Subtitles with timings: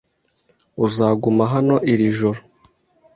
[0.85, 2.39] Uzaguma hano iri joro.